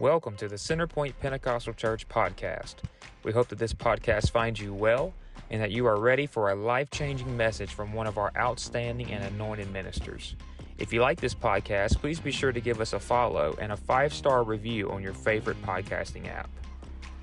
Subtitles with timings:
[0.00, 2.74] Welcome to the Centerpoint Pentecostal Church podcast.
[3.22, 5.14] We hope that this podcast finds you well
[5.50, 9.12] and that you are ready for a life changing message from one of our outstanding
[9.12, 10.34] and anointed ministers.
[10.78, 13.76] If you like this podcast, please be sure to give us a follow and a
[13.76, 16.50] five star review on your favorite podcasting app.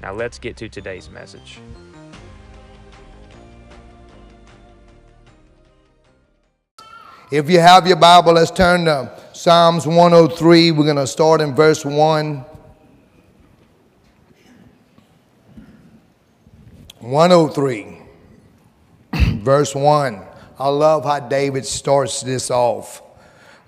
[0.02, 1.60] Now, let's get to today's message.
[7.32, 10.72] If you have your Bible, let's turn to Psalms 103.
[10.72, 12.46] We're going to start in verse 1.
[17.02, 17.98] 103,
[19.40, 20.22] verse 1.
[20.60, 23.02] I love how David starts this off.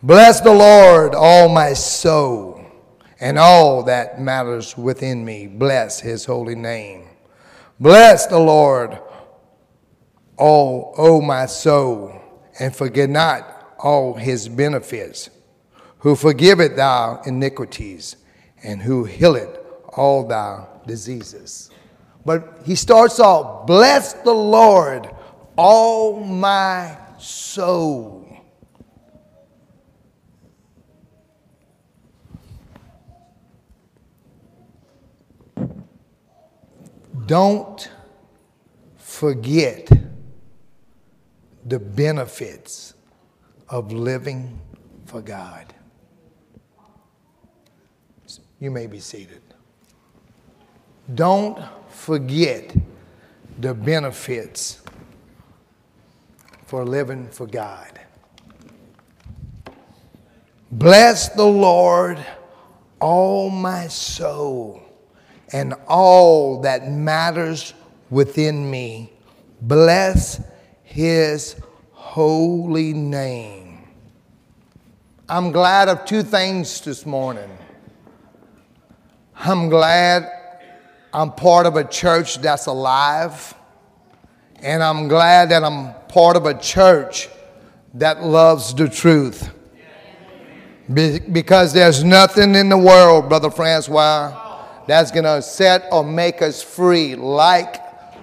[0.03, 2.63] Bless the Lord, all my soul,
[3.19, 5.47] and all that matters within me.
[5.47, 7.07] Bless his holy name.
[7.79, 8.99] Bless the Lord,
[10.37, 12.13] all, O my soul,
[12.59, 15.31] and forget not all his benefits,
[15.99, 18.15] who forgiveth thy iniquities,
[18.61, 21.71] and who healeth all thy diseases.
[22.25, 25.09] But he starts off, Bless the Lord,
[25.57, 28.23] all my soul.
[37.25, 37.89] Don't
[38.97, 39.89] forget
[41.65, 42.93] the benefits
[43.69, 44.59] of living
[45.05, 45.73] for God.
[48.59, 49.41] You may be seated.
[51.13, 51.57] Don't
[51.93, 52.75] forget
[53.59, 54.81] the benefits
[56.65, 57.99] for living for God.
[60.71, 62.17] Bless the Lord,
[62.99, 64.81] all my soul,
[65.51, 67.75] and all that matters
[68.09, 69.13] within me.
[69.61, 70.41] Bless
[70.81, 71.55] his
[71.91, 73.87] holy name.
[75.29, 77.49] I'm glad of two things this morning.
[79.35, 80.42] I'm glad
[81.13, 83.53] I'm part of a church that's alive,
[84.63, 87.29] and I'm glad that I'm part of a church
[87.93, 89.53] that loves the truth.
[90.91, 96.41] Be- because there's nothing in the world, Brother Francois, that's going to set or make
[96.41, 97.77] us free like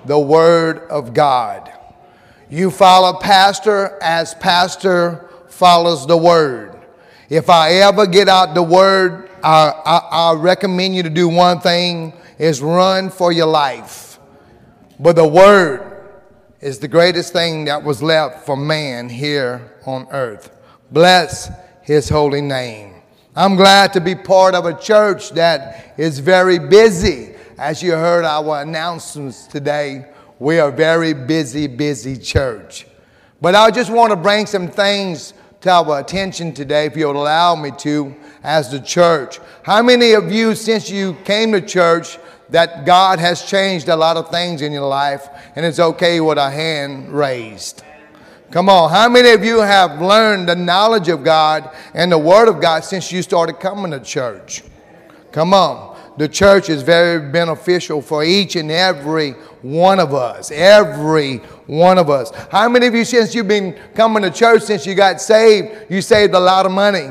[0.05, 1.73] the Word of God.
[2.49, 6.77] You follow pastor as pastor follows the Word.
[7.29, 11.61] If I ever get out the Word, I, I, I recommend you to do one
[11.61, 14.19] thing is run for your life.
[14.99, 16.09] But the word
[16.61, 20.51] is the greatest thing that was left for man here on earth.
[20.91, 21.51] Bless
[21.83, 22.95] his holy name.
[23.37, 27.35] I'm glad to be part of a church that is very busy.
[27.59, 30.07] As you heard our announcements today,
[30.39, 32.87] we are a very busy, busy church.
[33.43, 37.55] But I just want to bring some things to our attention today, if you'll allow
[37.55, 39.39] me to, as the church.
[39.63, 42.19] How many of you, since you came to church,
[42.51, 46.39] that God has changed a lot of things in your life, and it's okay with
[46.39, 47.83] a hand raised.
[48.51, 52.49] Come on, how many of you have learned the knowledge of God and the Word
[52.49, 54.65] of God since you started coming to church?
[55.31, 55.90] Come on,
[56.21, 59.31] the church is very beneficial for each and every
[59.63, 60.51] one of us.
[60.51, 62.31] Every one of us.
[62.51, 66.03] How many of you, since you've been coming to church, since you got saved, you
[66.03, 67.09] saved a lot of money?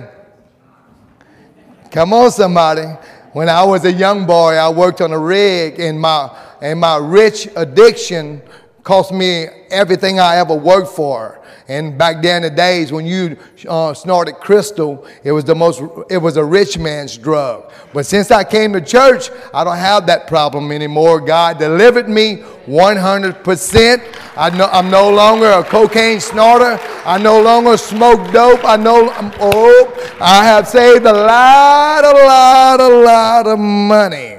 [1.90, 2.86] Come on, somebody.
[3.34, 6.30] When I was a young boy, I worked on a rig, and my,
[6.62, 8.44] and my rich addiction
[8.84, 11.38] cost me everything I ever worked for.
[11.69, 13.38] And back then, the days when you
[13.68, 17.72] uh, snorted crystal, it was the most, it was a rich man's drug.
[17.94, 21.22] But since I came to church, I don't have that problem anymore.
[21.22, 24.18] God delivered me 100%.
[24.35, 26.79] I know, I'm no longer a cocaine snorter.
[27.06, 28.66] I no longer smoke dope.
[28.66, 34.38] I know, oh, I have saved a lot, a lot, a lot of money.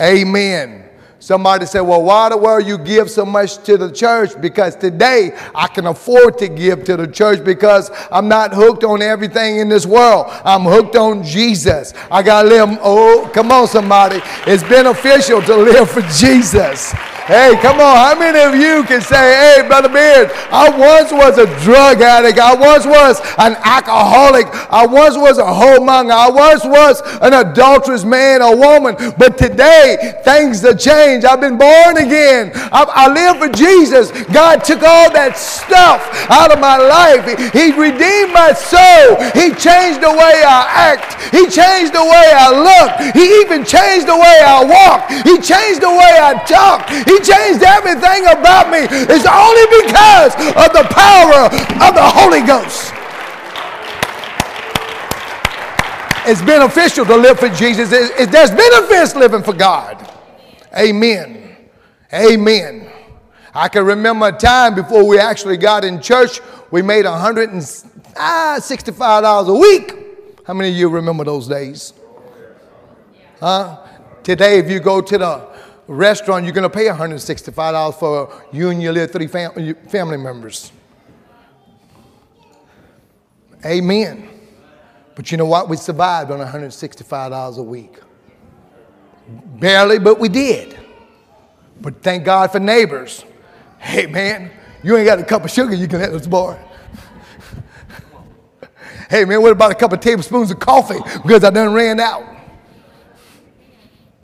[0.00, 0.89] Amen.
[1.22, 4.40] Somebody said, Well, why the world you give so much to the church?
[4.40, 9.02] Because today I can afford to give to the church because I'm not hooked on
[9.02, 10.28] everything in this world.
[10.46, 11.92] I'm hooked on Jesus.
[12.10, 12.78] I got to live.
[12.80, 14.22] Oh, come on, somebody.
[14.46, 16.94] It's beneficial to live for Jesus.
[17.30, 17.96] Hey, come on.
[17.96, 22.38] How many of you can say, hey, Brother Beard, I once was a drug addict.
[22.38, 24.46] I once was an alcoholic.
[24.68, 26.10] I once was a whoremonger.
[26.10, 28.96] I once was an adulterous man or woman.
[29.16, 31.09] But today, things have changed.
[31.18, 32.52] I've been born again.
[32.70, 34.14] I, I live for Jesus.
[34.30, 35.98] God took all that stuff
[36.30, 37.26] out of my life.
[37.26, 39.18] He, he redeemed my soul.
[39.34, 41.18] He changed the way I act.
[41.34, 42.90] He changed the way I look.
[43.10, 45.10] He even changed the way I walk.
[45.26, 46.86] He changed the way I talk.
[46.86, 48.86] He changed everything about me.
[48.86, 51.50] It's only because of the power
[51.82, 52.94] of the Holy Ghost.
[56.26, 57.92] it's beneficial to live for Jesus.
[57.92, 60.09] It, it, there's benefits living for God.
[60.76, 61.56] Amen.
[62.12, 62.90] Amen.
[63.54, 66.40] I can remember a time before we actually got in church,
[66.70, 69.94] we made $165 ah, a week.
[70.46, 71.92] How many of you remember those days?
[73.40, 73.78] Huh?
[74.22, 75.48] Today, if you go to the
[75.88, 80.70] restaurant, you're going to pay $165 for you and your little three fam- family members.
[83.64, 84.28] Amen.
[85.14, 85.68] But you know what?
[85.68, 87.98] We survived on $165 a week.
[89.58, 90.78] Barely, but we did.
[91.80, 93.24] But thank God for neighbors.
[93.78, 94.50] Hey, man,
[94.82, 96.58] you ain't got a cup of sugar you can let us borrow.
[99.10, 102.24] hey, man, what about a couple of tablespoons of coffee because I done ran out?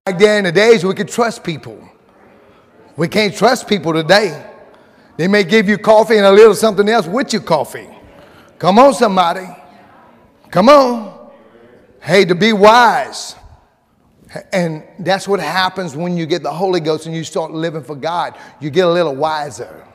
[0.04, 1.82] Back there in the days, we could trust people.
[2.96, 4.50] We can't trust people today.
[5.16, 7.88] They may give you coffee and a little something else with your coffee.
[8.58, 9.46] Come on, somebody.
[10.50, 11.30] Come on.
[12.00, 13.34] Hey, to be wise.
[14.52, 17.94] And that's what happens when you get the Holy Ghost and you start living for
[17.94, 18.36] God.
[18.60, 19.86] You get a little wiser.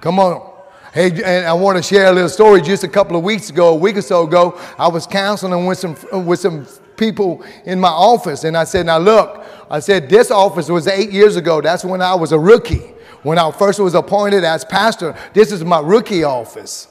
[0.00, 0.50] Come on.
[0.92, 2.60] Hey, and I want to share a little story.
[2.60, 5.78] Just a couple of weeks ago, a week or so ago, I was counseling with
[5.78, 5.96] some
[6.26, 6.66] with some
[6.96, 8.44] people in my office.
[8.44, 11.62] And I said, Now look, I said, this office was eight years ago.
[11.62, 12.92] That's when I was a rookie.
[13.22, 16.88] When I first was appointed as pastor, this is my rookie office.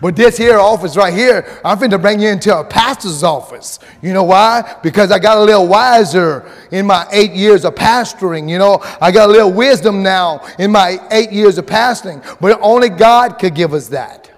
[0.00, 3.78] But this here office right here, I'm finna bring you into a pastor's office.
[4.00, 4.78] You know why?
[4.82, 8.48] Because I got a little wiser in my eight years of pastoring.
[8.48, 12.24] You know, I got a little wisdom now in my eight years of pastoring.
[12.40, 14.30] But only God could give us that.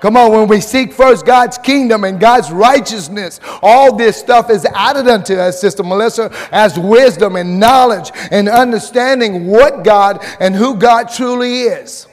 [0.00, 4.66] Come on, when we seek first God's kingdom and God's righteousness, all this stuff is
[4.66, 10.76] added unto us, Sister Melissa, as wisdom and knowledge and understanding what God and who
[10.76, 12.06] God truly is.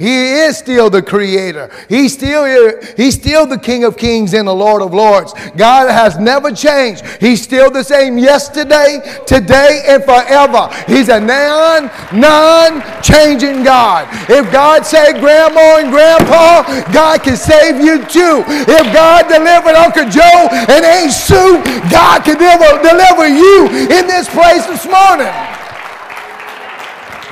[0.00, 1.70] He is still the creator.
[1.86, 2.80] He's still here.
[2.96, 5.34] He's still the King of Kings and the Lord of Lords.
[5.58, 7.04] God has never changed.
[7.20, 10.70] He's still the same yesterday, today, and forever.
[10.86, 14.08] He's a non, non-changing God.
[14.30, 18.42] If God saved grandma and grandpa, God can save you too.
[18.48, 21.60] If God delivered Uncle Joe and Aunt Sue,
[21.92, 25.59] God can deliver, deliver you in this place this morning.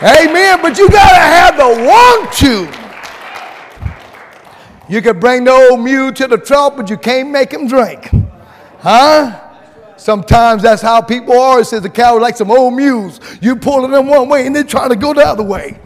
[0.02, 0.62] Amen.
[0.62, 2.88] But you got to have the want to.
[4.88, 8.10] You can bring the old mule to the trough, but you can't make him drink.
[8.78, 9.48] Huh?
[9.96, 11.60] Sometimes that's how people are.
[11.60, 13.20] It says the cow like some old mules.
[13.42, 15.78] You pulling them one way and they're trying to go the other way.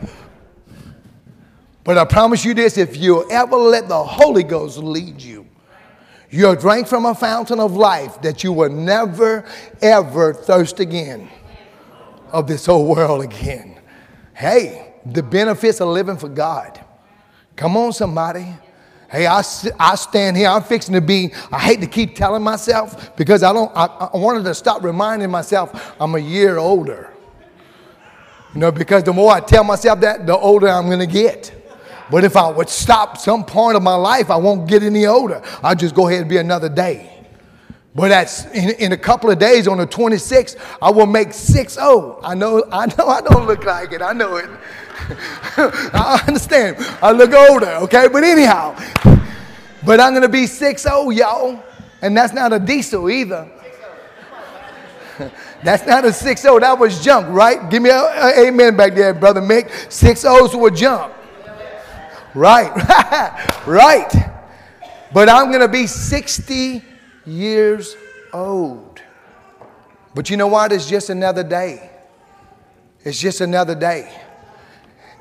[1.83, 5.47] But I promise you this if you ever let the Holy Ghost lead you,
[6.31, 9.45] you'll drink from a fountain of life that you will never,
[9.81, 11.29] ever thirst again
[12.31, 13.72] of this whole world again.
[14.43, 16.81] Hey, the benefits of living for God.
[17.55, 18.45] Come on, somebody.
[19.09, 19.41] Hey, I,
[19.79, 20.49] I stand here.
[20.49, 24.17] I'm fixing to be, I hate to keep telling myself because I don't, I, I
[24.17, 27.13] wanted to stop reminding myself I'm a year older.
[28.53, 31.55] You know, because the more I tell myself that, the older I'm going to get.
[32.11, 35.41] But if I would stop some point of my life, I won't get any older.
[35.63, 37.12] I'll just go ahead and be another day.
[37.95, 41.75] But that's in, in, a couple of days on the 26th, I will make 6
[41.75, 42.21] 0.
[42.23, 44.01] I know, I know I don't look like it.
[44.01, 44.49] I know it.
[45.57, 46.77] I understand.
[47.03, 48.09] I look older, okay?
[48.09, 48.75] But anyhow,
[49.85, 51.63] but I'm gonna be 6 0, y'all.
[52.01, 53.49] And that's not a diesel either.
[55.63, 56.61] that's not a 6 0.
[56.61, 57.69] That was junk, right?
[57.69, 59.93] Give me an amen back there, Brother Mick.
[59.93, 61.13] 6 O's were junk.
[62.35, 62.73] Right,
[63.67, 64.11] right.
[65.13, 66.92] But I'm gonna be 60
[67.27, 67.97] years
[68.33, 69.03] old.
[70.15, 70.73] But you know what?
[70.73, 71.91] It's just another day.
[73.05, 74.13] It's just another day.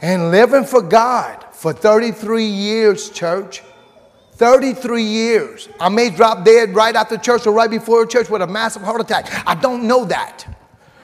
[0.01, 3.61] And living for God for 33 years, church.
[4.33, 5.69] 33 years.
[5.79, 8.99] I may drop dead right after church or right before church with a massive heart
[8.99, 9.29] attack.
[9.45, 10.47] I don't know that.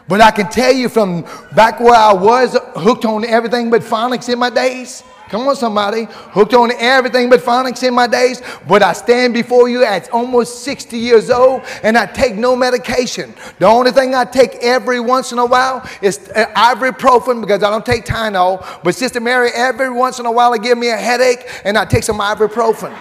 [0.07, 1.21] But I can tell you from
[1.53, 5.03] back where I was, hooked on everything but phonics in my days.
[5.29, 6.07] Come on, somebody.
[6.09, 8.41] Hooked on everything but phonics in my days.
[8.67, 13.33] But I stand before you at almost 60 years old and I take no medication.
[13.59, 17.69] The only thing I take every once in a while is uh, ibuprofen because I
[17.69, 18.65] don't take Tylenol.
[18.83, 21.83] But Sister Mary, every once in a while, I give me a headache and I
[21.85, 22.97] take some ibuprofen.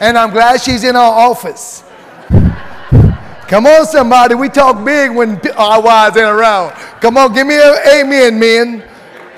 [0.00, 1.82] And I'm glad she's in our office.
[3.48, 4.34] Come on, somebody.
[4.34, 6.72] We talk big when uh, our wives ain't around.
[7.00, 8.84] Come on, give me an amen, men.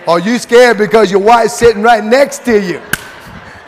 [0.07, 2.81] Are you scared because your wife's sitting right next to you?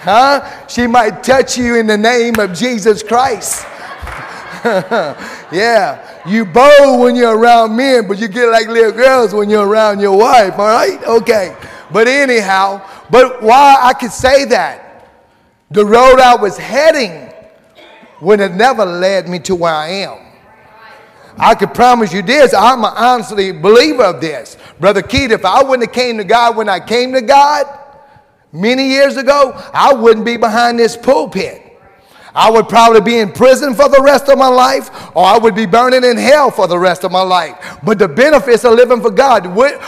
[0.01, 0.67] Huh?
[0.67, 3.63] She might touch you in the name of Jesus Christ.
[4.65, 6.09] yeah.
[6.27, 10.01] You bow when you're around men, but you get like little girls when you're around
[10.01, 11.03] your wife, all right?
[11.05, 11.57] Okay.
[11.93, 15.11] But anyhow, but why I could say that,
[15.71, 17.33] the road I was heading
[18.21, 20.22] would have never led me to where I am.
[21.37, 24.57] I can promise you this, I'm an honestly believer of this.
[24.79, 27.67] Brother Keith, if I wouldn't have came to God when I came to God
[28.53, 31.63] many years ago, I wouldn't be behind this pulpit.
[32.35, 35.55] I would probably be in prison for the rest of my life, or I would
[35.55, 37.79] be burning in hell for the rest of my life.
[37.83, 39.47] But the benefits of living for God,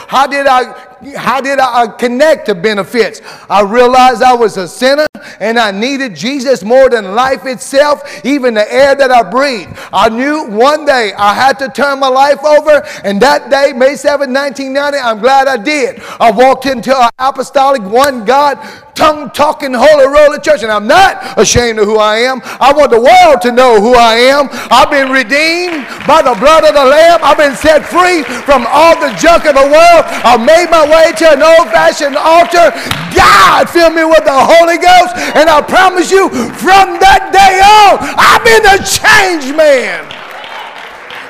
[0.09, 3.21] how did I how did I uh, connect to benefits?
[3.51, 5.07] I realized I was a sinner
[5.41, 9.69] and I needed Jesus more than life itself, even the air that I breathe.
[9.93, 13.97] I knew one day I had to turn my life over, and that day, May
[13.97, 16.01] 7, 1990, I'm glad I did.
[16.21, 18.57] I walked into an apostolic, one God,
[18.95, 22.41] tongue talking, holy roller church, and I'm not ashamed of who I am.
[22.45, 24.49] I want the world to know who I am.
[24.71, 28.95] I've been redeemed by the blood of the Lamb, I've been set free from all
[29.01, 30.03] the junk of the world.
[30.23, 32.71] I made my way to an old fashioned altar.
[33.11, 35.19] God filled me with the Holy Ghost.
[35.35, 40.07] And I promise you, from that day on, I've been a changed man.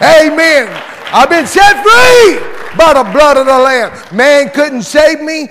[0.05, 0.69] Amen.
[1.13, 3.93] I've been set free by the blood of the Lamb.
[4.15, 5.49] Man couldn't save me.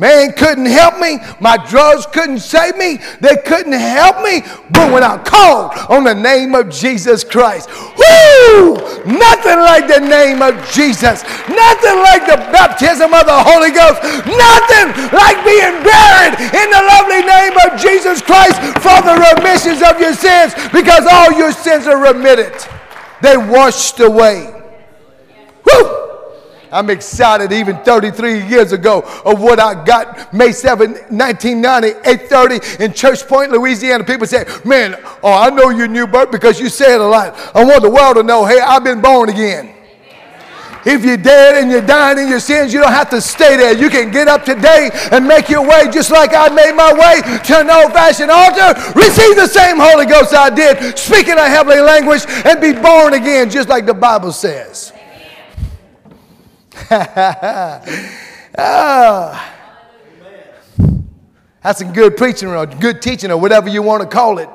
[0.00, 1.18] Man couldn't help me.
[1.40, 3.00] My drugs couldn't save me.
[3.20, 4.40] They couldn't help me.
[4.72, 8.80] But when I called on the name of Jesus Christ, whoo!
[9.04, 11.20] Nothing like the name of Jesus.
[11.52, 14.00] Nothing like the baptism of the Holy Ghost.
[14.24, 20.00] Nothing like being buried in the lovely name of Jesus Christ for the remissions of
[20.00, 22.56] your sins because all your sins are remitted.
[23.20, 24.48] They washed away.
[25.66, 25.99] Woo!
[26.72, 32.92] I'm excited even 33 years ago of what I got May 7, 1990, 830 in
[32.92, 34.04] Church Point, Louisiana.
[34.04, 37.34] People say, man, oh, I know you're new birth because you say it a lot.
[37.54, 39.74] I want the world to know, hey, I've been born again.
[40.86, 43.76] If you're dead and you're dying in your sins, you don't have to stay there.
[43.76, 47.20] You can get up today and make your way just like I made my way
[47.20, 51.48] to an old fashioned altar, receive the same Holy Ghost I did, speak in a
[51.48, 54.92] heavenly language, and be born again, just like the Bible says.
[58.58, 59.56] ah.
[61.62, 64.48] That's some good preaching or good teaching or whatever you want to call it.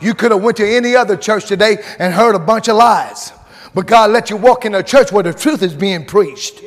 [0.00, 3.32] You could have went to any other church today and heard a bunch of lies.
[3.74, 6.62] But God let you walk in a church where the truth is being preached.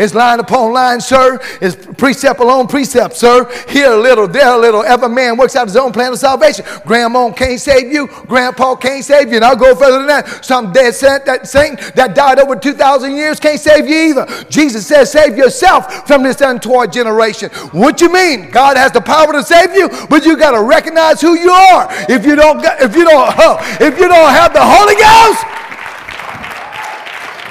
[0.00, 1.38] It's line upon line, sir.
[1.60, 3.44] It's precept upon precept, sir.
[3.68, 4.82] Here a little, there a little.
[4.82, 6.64] Every man works out his own plan of salvation.
[6.86, 8.06] Grandma can't save you.
[8.26, 9.36] Grandpa can't save you.
[9.36, 10.42] And I'll go further than that.
[10.42, 14.26] Some dead saint that, saint that died over 2,000 years can't save you either.
[14.48, 17.50] Jesus says, save yourself from this untoward generation.
[17.72, 18.50] What you mean?
[18.50, 21.88] God has the power to save you, but you got to recognize who you are.
[22.08, 23.36] If you don't, if you don't,
[23.80, 25.44] if you don't have the Holy Ghost,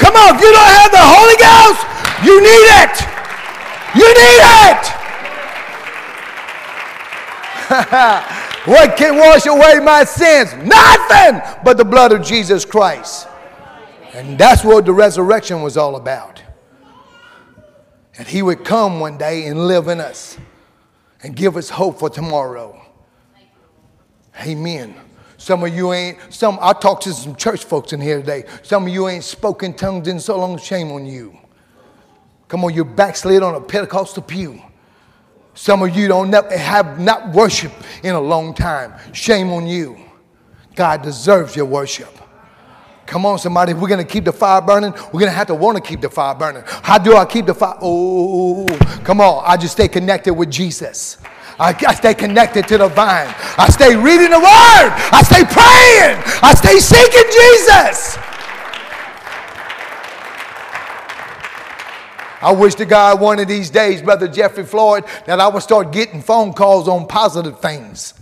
[0.01, 0.33] come on.
[0.33, 2.95] If you don't have the Holy Ghost, you need it.
[3.95, 4.99] You need it.
[8.65, 10.53] what can wash away my sins?
[10.65, 13.27] Nothing but the blood of Jesus Christ.
[14.13, 16.41] And that's what the resurrection was all about.
[18.17, 20.37] And he would come one day and live in us
[21.23, 22.81] and give us hope for tomorrow.
[24.41, 24.95] Amen.
[25.37, 28.43] Some of you ain't, some, I talked to some church folks in here today.
[28.63, 31.37] Some of you ain't spoken tongues in so long, shame on you.
[32.49, 34.59] Come on, you backslid on a Pentecostal pew.
[35.53, 38.93] Some of you don't have not worshiped in a long time.
[39.13, 39.97] Shame on you.
[40.75, 42.09] God deserves your worship.
[43.05, 43.71] Come on, somebody.
[43.71, 45.83] If we're going to keep the fire burning, we're going to have to want to
[45.83, 46.63] keep the fire burning.
[46.65, 47.77] How do I keep the fire?
[47.81, 48.65] Oh,
[49.03, 49.43] come on.
[49.45, 51.17] I just stay connected with Jesus.
[51.59, 53.33] I, I, stay connected to the vine.
[53.57, 54.89] I stay reading the word.
[55.11, 56.23] I stay praying.
[56.41, 58.28] I stay seeking Jesus.
[62.41, 65.91] I wish to God one of these days, Brother Jeffrey Floyd, that I would start
[65.91, 68.13] getting phone calls on positive things.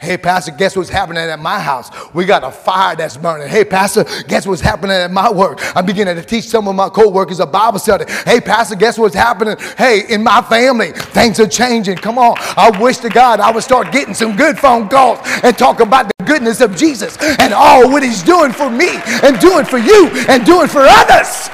[0.00, 1.88] Hey, Pastor, guess what's happening at my house?
[2.12, 3.46] We got a fire that's burning.
[3.46, 5.60] Hey, Pastor, guess what's happening at my work?
[5.76, 8.12] I'm beginning to teach some of my co-workers a Bible study.
[8.24, 9.56] Hey, Pastor, guess what's happening?
[9.78, 11.98] Hey, in my family, things are changing.
[11.98, 12.34] Come on.
[12.38, 16.10] I wish to God I would start getting some good phone calls and talk about
[16.18, 18.88] the goodness of Jesus and all what he's doing for me
[19.22, 21.48] and doing for you and doing for others.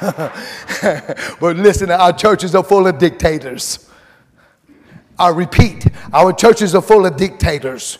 [1.40, 3.90] but listen, our churches are full of dictators.
[5.18, 7.98] I repeat, our churches are full of dictators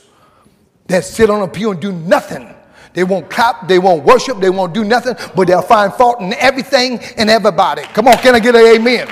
[0.86, 2.54] that sit on a pew and do nothing.
[2.94, 6.32] They won't clap, they won't worship, they won't do nothing, but they'll find fault in
[6.34, 7.82] everything and everybody.
[7.82, 9.06] Come on, can I get an amen?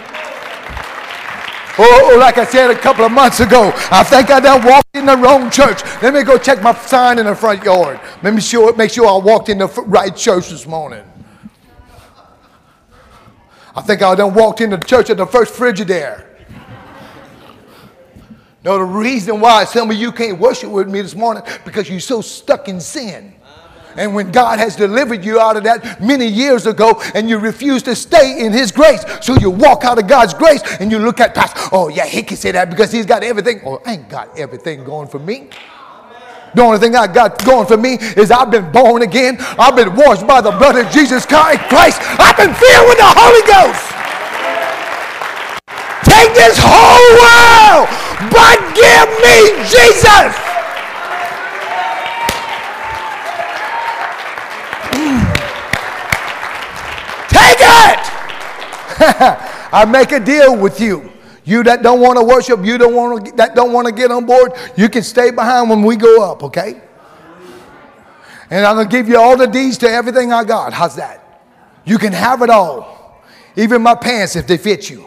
[1.80, 4.66] Oh, oh, oh like I said a couple of months ago, I think I done
[4.66, 5.82] walked in the wrong church.
[6.02, 8.00] Let me go check my sign in the front yard.
[8.22, 11.04] Let me sure, make sure I walked in the right church this morning.
[13.78, 16.24] I think I done walked into the church at the first Frigidaire.
[18.64, 22.00] No, the reason why some of you can't worship with me this morning because you're
[22.00, 23.32] so stuck in sin.
[23.96, 27.84] And when God has delivered you out of that many years ago and you refuse
[27.84, 31.20] to stay in His grace, so you walk out of God's grace and you look
[31.20, 33.60] at Pastor, oh yeah, he can say that because he's got everything.
[33.64, 35.50] Oh, I ain't got everything going for me.
[36.54, 39.36] The only thing I got going for me is I've been born again.
[39.58, 41.98] I've been washed by the blood of Jesus Christ.
[42.18, 43.88] I've been filled with the Holy Ghost.
[46.08, 47.86] Take this whole world,
[48.32, 50.32] but give me Jesus.
[54.96, 55.20] Mm.
[57.28, 58.00] Take it.
[59.72, 61.07] I make a deal with you.
[61.48, 64.10] You that don't want to worship, you don't want to, that don't want to get
[64.10, 66.82] on board, you can stay behind when we go up, okay?
[68.50, 70.74] And I'm going to give you all the deeds to everything I got.
[70.74, 71.42] How's that?
[71.86, 73.24] You can have it all.
[73.56, 75.06] Even my pants if they fit you.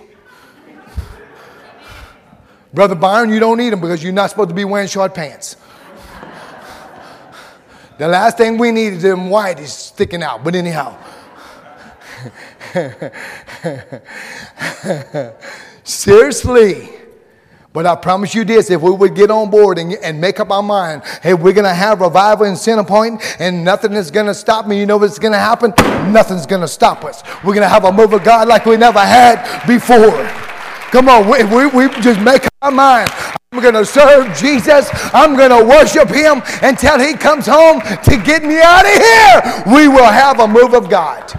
[2.73, 5.57] Brother Byron, you don't need them because you're not supposed to be wearing short pants.
[7.99, 10.43] The last thing we need is them white is sticking out.
[10.43, 10.97] But anyhow.
[15.83, 16.89] Seriously.
[17.73, 20.51] But I promise you this if we would get on board and, and make up
[20.51, 24.25] our mind, hey, we're going to have revival in Center Point and nothing is going
[24.25, 24.77] to stop me.
[24.77, 25.73] You know what's going to happen?
[26.11, 27.23] Nothing's going to stop us.
[27.37, 30.27] We're going to have a move of God like we never had before.
[30.91, 33.09] Come on, we, we, we just make up our mind.
[33.53, 34.89] I'm going to serve Jesus.
[35.13, 39.73] I'm going to worship him until he comes home to get me out of here.
[39.73, 41.29] We will have a move of God.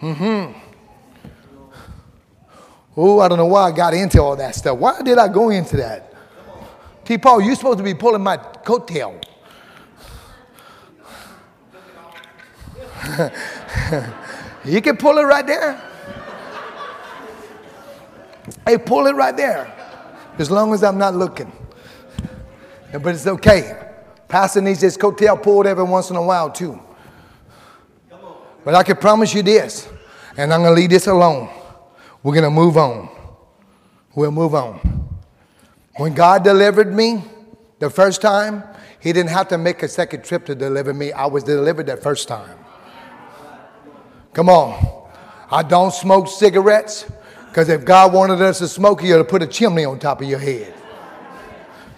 [0.00, 0.59] Mm-hmm.
[3.02, 4.76] Oh, I don't know why I got into all that stuff.
[4.76, 6.12] Why did I go into that?
[7.02, 7.16] T.
[7.16, 9.24] Paul, you're supposed to be pulling my coattail.
[14.66, 15.82] you can pull it right there.
[18.66, 19.74] Hey, pull it right there.
[20.36, 21.50] As long as I'm not looking.
[22.92, 23.82] But it's okay.
[24.28, 26.78] Pastor needs his coattail pulled every once in a while, too.
[28.62, 29.88] But I can promise you this,
[30.36, 31.48] and I'm going to leave this alone.
[32.22, 33.08] We're going to move on.
[34.14, 35.08] We'll move on.
[35.96, 37.24] When God delivered me
[37.78, 38.62] the first time,
[39.00, 41.12] He didn't have to make a second trip to deliver me.
[41.12, 42.58] I was delivered that first time.
[44.32, 45.08] Come on.
[45.50, 47.10] I don't smoke cigarettes
[47.48, 50.28] because if God wanted us to smoke, He would put a chimney on top of
[50.28, 50.74] your head.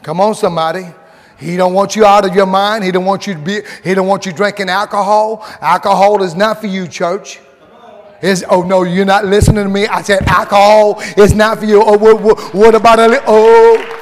[0.02, 0.86] Come on, somebody.
[1.38, 2.84] He don't want you out of your mind.
[2.84, 3.60] He don't want you to be.
[3.82, 5.44] He don't want you drinking alcohol.
[5.60, 7.40] Alcohol is not for you, church.
[8.48, 9.86] Oh no, you're not listening to me.
[9.86, 11.82] I said alcohol is not for you.
[11.82, 13.24] Oh, what, what, what about a little?
[13.26, 13.98] Oh.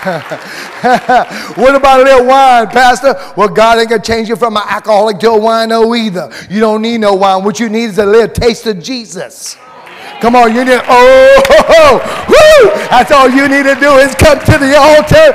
[1.56, 3.14] what about a little wine, Pastor?
[3.36, 6.30] Well, God ain't gonna change you from an alcoholic to a wino either.
[6.48, 7.44] You don't need no wine.
[7.44, 9.56] What you need is a little taste of Jesus.
[10.20, 12.18] Come on, you need, oh!
[12.90, 15.32] That's all you need to do is come to the altar!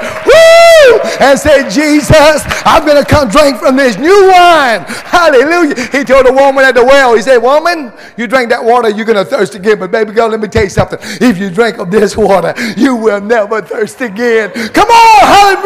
[1.19, 4.83] And say, Jesus, I'm going to come drink from this new wine.
[4.85, 5.75] Hallelujah.
[5.89, 9.05] He told the woman at the well, he said, Woman, you drink that water, you're
[9.05, 9.79] going to thirst again.
[9.79, 10.99] But baby girl, let me tell you something.
[11.01, 14.51] If you drink of this water, you will never thirst again.
[14.51, 15.21] Come on,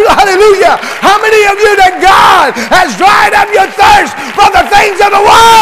[0.08, 0.78] hallelujah.
[1.04, 5.12] How many of you that God has dried up your thirst for the things of
[5.12, 5.59] the world?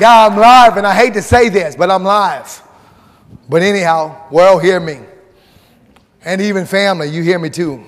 [0.00, 2.62] God, I'm live, and I hate to say this, but I'm live.
[3.50, 5.00] But anyhow, world, hear me.
[6.24, 7.84] And even family, you hear me too.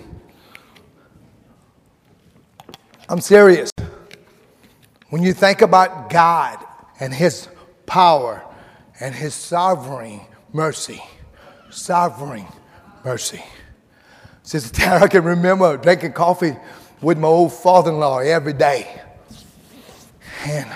[3.08, 3.70] I'm serious.
[5.08, 6.62] When you think about God
[7.00, 7.48] and His
[7.86, 8.44] power
[9.00, 10.20] and His sovereign
[10.52, 11.02] mercy,
[11.70, 12.44] sovereign
[13.06, 13.42] mercy.
[14.42, 16.56] Sister Tara, I can remember drinking coffee
[17.00, 19.00] with my old father-in-law every day.
[20.44, 20.70] And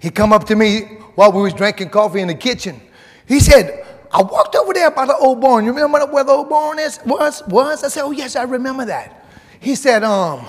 [0.00, 0.82] he come up to me
[1.14, 2.80] while we was drinking coffee in the kitchen.
[3.26, 5.64] He said, I walked over there by the old barn.
[5.64, 6.98] You remember where the old barn is?
[7.04, 7.42] Was?
[7.48, 7.84] Was?
[7.84, 9.26] I said, oh, yes, I remember that.
[9.60, 10.46] He said, um,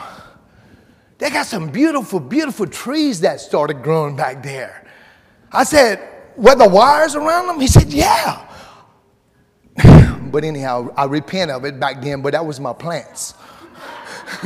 [1.18, 4.86] they got some beautiful, beautiful trees that started growing back there.
[5.52, 6.00] I said,
[6.38, 7.60] were the wires around them?
[7.60, 8.46] He said, yeah.
[10.32, 13.34] but anyhow, I repent of it back then, but that was my plants.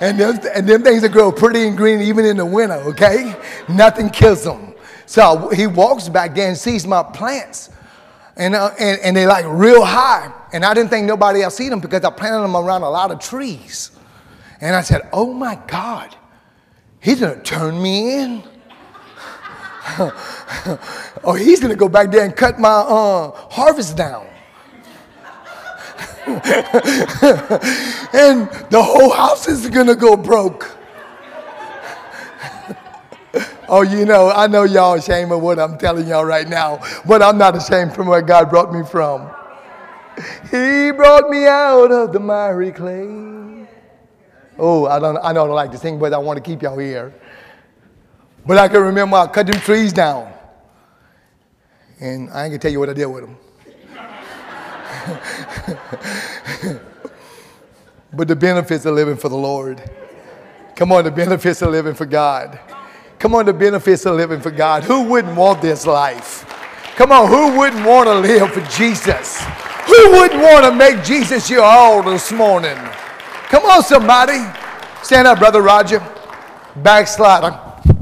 [0.00, 3.34] and, them, and them things that grow pretty and green even in the winter, okay?
[3.68, 4.74] Nothing kills them.
[5.06, 7.70] So he walks back there and sees my plants.
[8.36, 10.32] And, uh, and, and they're like real high.
[10.52, 13.10] And I didn't think nobody else see them because I planted them around a lot
[13.10, 13.90] of trees.
[14.60, 16.14] And I said, oh my God,
[17.00, 18.42] he's gonna turn me in.
[21.24, 24.26] or he's gonna go back there and cut my uh, harvest down.
[28.12, 30.76] and the whole house is gonna go broke.
[33.68, 37.22] oh, you know, I know y'all ashamed of what I'm telling y'all right now, but
[37.22, 39.30] I'm not ashamed from where God brought me from.
[40.50, 43.66] He brought me out of the miry clay.
[44.58, 47.14] Oh, I don't, I don't like to sing, but I want to keep y'all here.
[48.44, 50.32] But I can remember I cut them trees down.
[52.00, 53.36] And I ain't gonna tell you what I did with them.
[58.12, 59.82] but the benefits of living for the Lord.
[60.74, 62.58] Come on, the benefits of living for God.
[63.18, 64.84] Come on, the benefits of living for God.
[64.84, 66.44] Who wouldn't want this life?
[66.96, 69.40] Come on, who wouldn't want to live for Jesus?
[69.86, 72.76] Who wouldn't want to make Jesus your all this morning?
[73.48, 74.38] Come on, somebody.
[75.02, 76.00] Stand up, Brother Roger.
[76.76, 77.52] Backslider.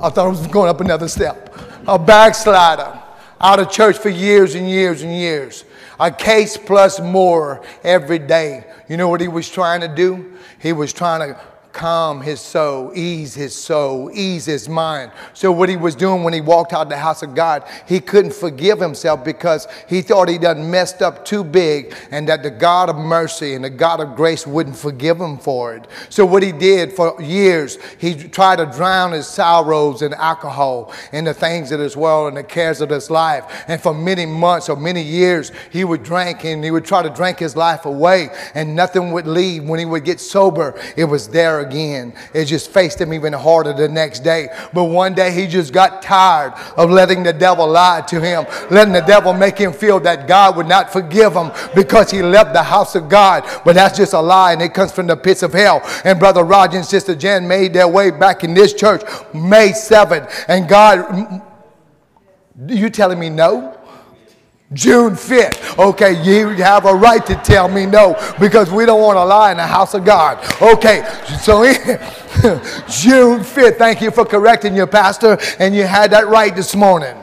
[0.03, 1.55] I thought I was going up another step.
[1.87, 3.01] A backslider.
[3.41, 5.65] Out of church for years and years and years.
[5.99, 8.65] A case plus more every day.
[8.89, 10.35] You know what he was trying to do?
[10.59, 11.41] He was trying to
[11.77, 15.13] calm his soul, ease his soul, ease his mind.
[15.35, 18.33] So, what he was doing when he walked out the house of God, he couldn't
[18.33, 22.89] forgive himself because he thought he done messed up too big and that the God
[22.89, 25.87] of mercy and the God of grace wouldn't forgive him for it.
[26.09, 31.27] So, what he did for years, he tried to drown his sorrows in alcohol and
[31.27, 33.65] the things of this world and the cares of this life.
[33.69, 37.11] And for many months or many years, he would drink and he would try to
[37.11, 39.65] drink his life away and nothing would leave.
[39.65, 42.13] When he would get sober, it was there again.
[42.33, 44.49] It just faced him even harder the next day.
[44.73, 48.93] But one day he just got tired of letting the devil lie to him, letting
[48.93, 52.63] the devil make him feel that God would not forgive him because he left the
[52.63, 53.45] house of God.
[53.65, 55.81] But that's just a lie and it comes from the pits of hell.
[56.05, 59.03] And Brother Roger and Sister Jan made their way back in this church
[59.35, 60.45] May 7th.
[60.49, 61.43] And God,
[62.69, 63.76] you telling me no?
[64.73, 65.79] June 5th.
[65.79, 69.53] Okay, you have a right to tell me no because we don't want to lie
[69.53, 70.39] in the house of God.
[70.61, 71.05] Okay,
[71.41, 71.63] so
[72.89, 73.79] June 5th.
[73.79, 77.17] Thank you for correcting your pastor, and you had that right this morning.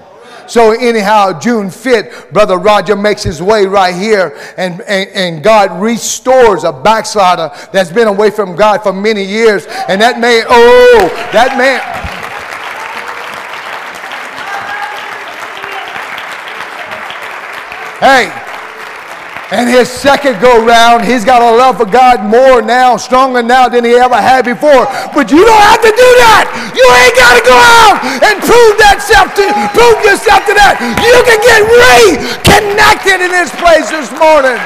[0.47, 5.81] So, anyhow, June 5th, Brother Roger makes his way right here, and, and, and God
[5.81, 9.65] restores a backslider that's been away from God for many years.
[9.87, 12.02] And that man, oh, that man.
[18.03, 18.27] Hey,
[19.55, 23.69] and his second go round, he's got a love for God more now, stronger now
[23.69, 24.91] than he ever had before.
[25.15, 26.51] But you don't have to do that.
[26.75, 30.83] You ain't got to go out and prove that self to prove yourself to that.
[30.99, 31.63] You can get
[32.43, 34.59] reconnected in this place this morning.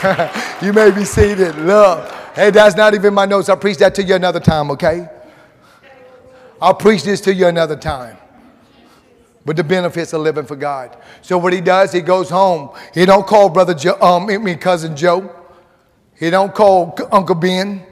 [0.64, 1.58] you may be seated.
[1.58, 2.08] Love.
[2.34, 3.50] Hey, that's not even my notes.
[3.50, 5.10] I'll preach that to you another time, okay?
[6.62, 8.16] I'll preach this to you another time
[9.44, 10.96] but the benefits of living for God.
[11.22, 12.70] So what he does, he goes home.
[12.92, 15.34] He don't call brother Joe, um, I mean cousin Joe.
[16.18, 17.86] He don't call Uncle Ben.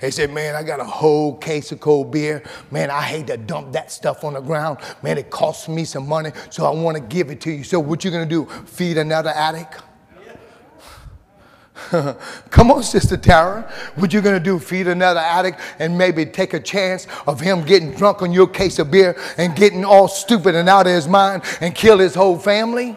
[0.00, 2.42] He said, man, I got a whole case of cold beer.
[2.70, 4.78] Man, I hate to dump that stuff on the ground.
[5.02, 7.64] Man, it costs me some money, so I want to give it to you.
[7.64, 8.44] So what you gonna do?
[8.44, 9.80] Feed another addict?
[12.50, 13.62] Come on, Sister Tara.
[13.94, 14.58] What you gonna do?
[14.58, 18.78] Feed another addict and maybe take a chance of him getting drunk on your case
[18.78, 22.38] of beer and getting all stupid and out of his mind and kill his whole
[22.38, 22.96] family?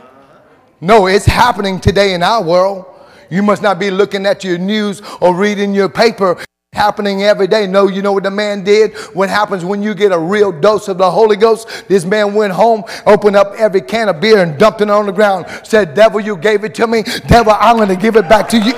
[0.82, 2.86] No, it's happening today in our world.
[3.30, 7.68] You must not be looking at your news or reading your paper happening every day.
[7.68, 8.96] No, you know what the man did?
[9.14, 11.68] What happens when you get a real dose of the Holy Ghost?
[11.90, 15.12] This man went home, opened up every can of beer and dumped it on the
[15.12, 15.48] ground.
[15.64, 17.04] Said, Devil, you gave it to me.
[17.28, 18.72] Devil, I'm going to give it back to you.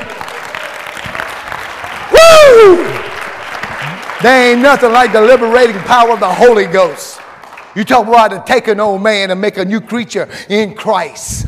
[2.13, 2.83] Woo!
[4.23, 7.21] There ain't nothing like the liberating power of the Holy Ghost.
[7.75, 11.45] You talk about to take an old man and make a new creature in Christ.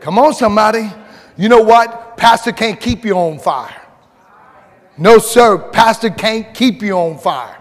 [0.00, 0.90] Come on, somebody.
[1.36, 2.16] You know what?
[2.16, 3.82] Pastor can't keep you on fire.
[4.96, 5.58] No, sir.
[5.58, 7.58] Pastor can't keep you on fire.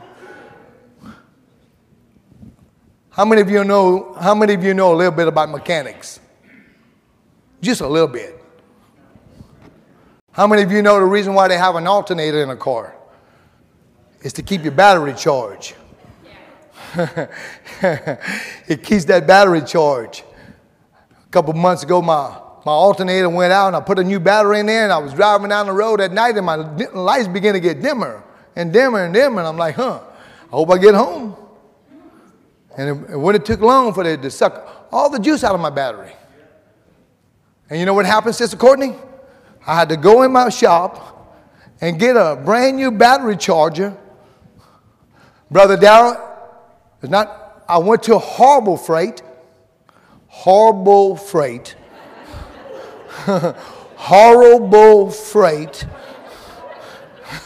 [3.10, 4.14] How many of you know?
[4.20, 6.20] How many of you know a little bit about mechanics?
[7.62, 8.42] Just a little bit.
[10.32, 12.96] How many of you know the reason why they have an alternator in a car?
[14.22, 15.76] Is to keep your battery charged.
[16.98, 20.24] it keeps that battery charged.
[21.26, 24.60] A couple months ago, my my alternator went out and I put a new battery
[24.60, 27.54] in there and I was driving down the road at night and my lights began
[27.54, 28.24] to get dimmer
[28.56, 29.40] and dimmer and dimmer.
[29.40, 30.02] And I'm like, huh,
[30.46, 31.36] I hope I get home.
[32.78, 35.62] And it, when it took long for it to suck all the juice out of
[35.62, 36.12] my battery.
[37.70, 38.96] And you know what happened, Sister Courtney?
[39.66, 41.38] I had to go in my shop
[41.82, 43.96] and get a brand new battery charger.
[45.52, 46.18] Brother Darrell,
[47.02, 49.22] it's not, I went to Harbor Freight
[50.36, 51.76] horrible freight,
[53.96, 55.86] horrible freight.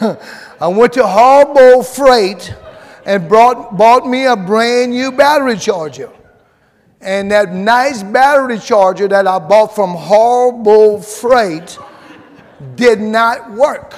[0.60, 2.54] I went to horrible freight
[3.06, 6.10] and brought, bought me a brand new battery charger.
[7.00, 11.78] And that nice battery charger that I bought from horrible freight
[12.74, 13.94] did not work.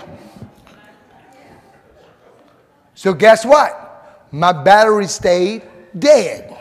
[2.94, 4.28] So, guess what?
[4.30, 5.62] My battery stayed
[5.98, 6.56] dead.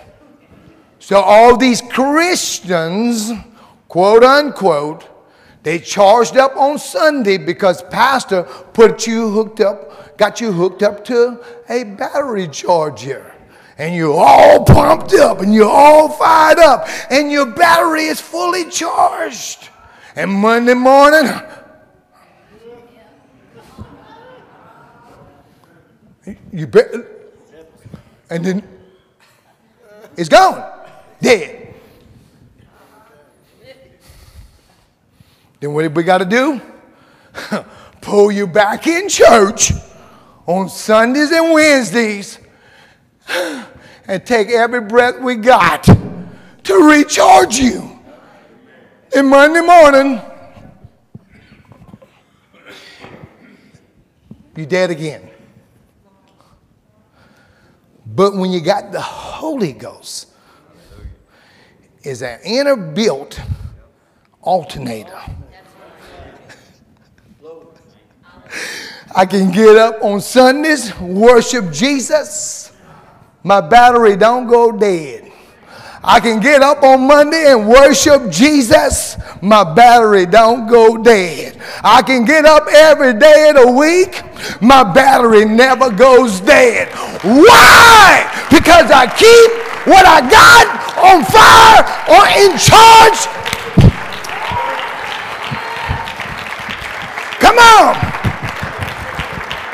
[0.97, 3.31] So, all these Christians,
[3.87, 5.10] quote unquote,
[5.63, 8.43] they charged up on Sunday because pastor
[8.73, 13.33] put you hooked up, got you hooked up to a battery charger.
[13.77, 18.69] And you're all pumped up and you're all fired up and your battery is fully
[18.69, 19.69] charged.
[20.15, 21.31] And Monday morning,
[26.51, 26.93] you bet,
[28.29, 28.67] and then
[30.17, 30.87] it's gone,
[31.21, 31.60] dead.
[35.61, 36.59] Then what we got to do?
[38.01, 39.71] Pull you back in church
[40.47, 42.39] on Sundays and Wednesdays
[43.29, 47.99] and take every breath we got to recharge you.
[49.15, 50.19] And Monday morning,
[54.55, 55.29] you're dead again.
[58.05, 60.27] But when you got the Holy Ghost,
[62.03, 63.39] is an inner built
[64.41, 65.21] alternator.
[69.15, 72.71] I can get up on Sundays, worship Jesus.
[73.43, 75.31] My battery don't go dead.
[76.03, 79.17] I can get up on Monday and worship Jesus.
[79.41, 81.61] My battery don't go dead.
[81.83, 84.23] I can get up every day of the week.
[84.61, 86.89] My battery never goes dead.
[87.23, 88.47] Why?
[88.49, 89.51] Because I keep
[89.85, 93.27] what I got on fire or in charge.
[97.39, 98.10] Come on.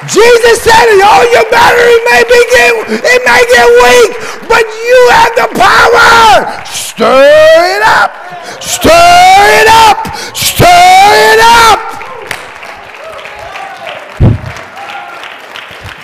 [0.07, 2.71] Jesus said oh, your battery may be get,
[3.03, 4.11] it may get weak,
[4.47, 6.63] but you have the power.
[6.65, 8.11] Stir it up.
[8.61, 8.89] Stir
[9.59, 10.07] it up.
[10.35, 11.79] Stir it up.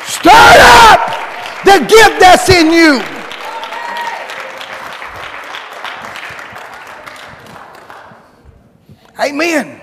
[0.05, 0.99] Stir up
[1.63, 3.01] the gift that's in you.
[9.19, 9.79] Amen.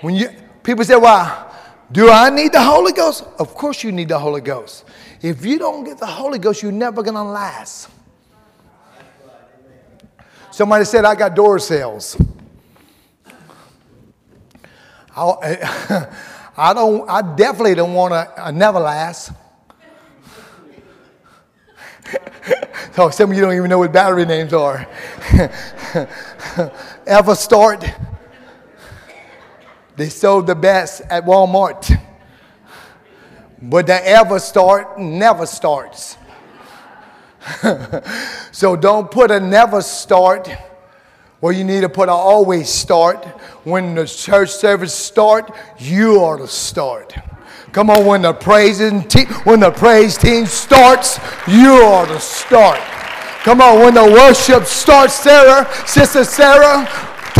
[0.00, 0.30] When you
[0.62, 1.49] people say, "Well,
[1.92, 4.84] do I need the Holy Ghost?" Of course, you need the Holy Ghost.
[5.22, 7.88] If you don't get the Holy Ghost, you're never gonna last.
[10.50, 12.16] Somebody said, "I got door sales."
[15.16, 17.08] I, don't.
[17.08, 19.32] I definitely don't want to a uh, never last.
[22.94, 24.86] so some of you don't even know what battery names are.
[27.06, 28.08] EverStart.
[30.00, 32.00] They sold the best at Walmart.
[33.60, 36.16] But the EverStart never starts.
[38.50, 40.48] so don't put a never start
[41.40, 43.22] where you need to put a always start.
[43.64, 47.14] When the church service start, you are to start.
[47.72, 52.80] Come on, when the praise te- when the praise team starts, you are to start.
[53.44, 56.88] Come on, when the worship starts, Sarah, Sister Sarah,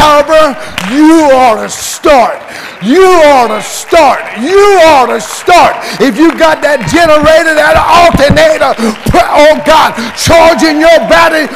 [0.00, 0.56] Tauber,
[0.88, 2.40] you ought to start.
[2.80, 4.24] You ought to start.
[4.40, 5.76] You ought to start.
[6.00, 8.72] If you got that generator, that alternator,
[9.12, 11.52] oh God, charging your battery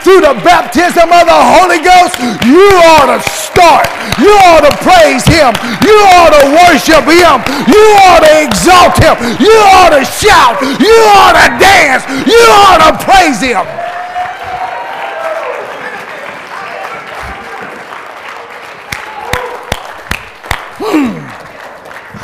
[0.00, 2.16] through the baptism of the Holy Ghost,
[2.48, 2.64] you
[2.96, 3.92] ought to start.
[4.16, 5.52] You ought to praise Him.
[5.84, 7.44] You ought to worship Him.
[7.68, 9.20] You ought to exalt Him.
[9.36, 10.56] You ought to shout.
[10.80, 12.08] You ought to dance.
[12.24, 13.85] You ought to praise Him.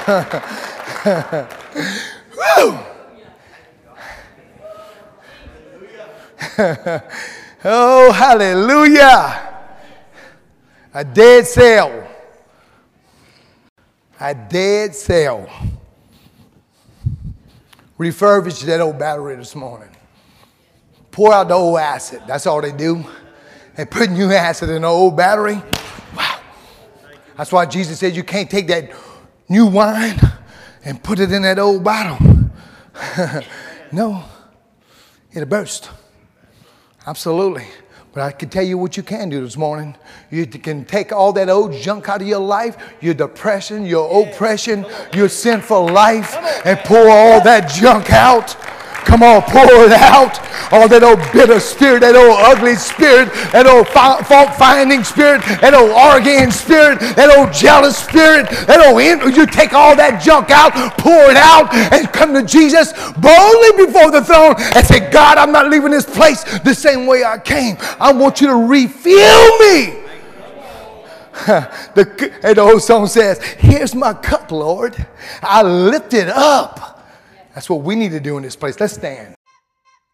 [7.64, 9.48] oh, hallelujah.
[10.92, 12.08] A dead cell.
[14.18, 15.48] A dead cell.
[17.96, 19.90] Refurbish that old battery this morning.
[21.12, 22.22] Pour out the old acid.
[22.26, 23.04] That's all they do.
[23.76, 25.62] They put new acid in the old battery.
[26.16, 26.40] Wow.
[27.36, 28.90] That's why Jesus said you can't take that
[29.52, 30.18] new wine
[30.84, 32.50] and put it in that old bottle.
[33.92, 34.24] no,
[35.32, 35.90] it'll burst.
[37.06, 37.66] Absolutely.
[38.14, 39.96] But I can tell you what you can do this morning.
[40.30, 44.84] You can take all that old junk out of your life, your depression, your oppression,
[45.14, 46.34] your sinful life,
[46.66, 48.56] and pour all that junk out.
[49.04, 50.38] Come on, pour it out.
[50.72, 55.74] All that old bitter spirit, that old ugly spirit, that old fault finding spirit, that
[55.74, 60.50] old arguing spirit, that old jealous spirit, that old in- you take all that junk
[60.50, 65.38] out, pour it out, and come to Jesus boldly before the throne and say, God,
[65.38, 67.76] I'm not leaving this place the same way I came.
[68.00, 70.02] I want you to refill me.
[71.46, 74.94] the, and the old song says, Here's my cup, Lord.
[75.42, 76.91] I lift it up.
[77.54, 78.78] That's what we need to do in this place.
[78.80, 79.34] Let's stand.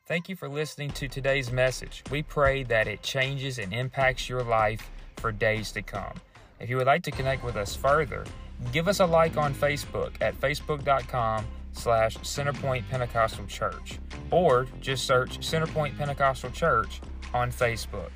[0.06, 2.02] Thank you for listening to today's message.
[2.10, 6.14] We pray that it changes and impacts your life for days to come.
[6.60, 8.24] If you would like to connect with us further,
[8.72, 13.98] give us a like on Facebook at facebook.com slash Centerpoint Pentecostal Church,
[14.30, 17.00] or just search Centerpoint Pentecostal Church
[17.34, 18.10] on Facebook.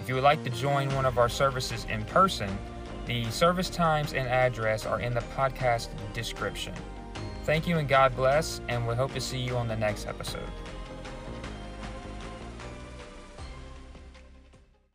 [0.00, 2.56] If you would like to join one of our services in person,
[3.06, 6.72] the service times and address are in the podcast description.
[7.44, 10.48] Thank you and God bless, and we hope to see you on the next episode.